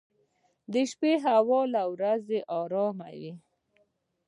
•د 0.73 0.75
شپې 0.91 1.13
هوا 1.25 1.61
له 1.73 1.83
ورځې 1.93 2.39
ارام 2.59 2.97
وي. 3.17 3.31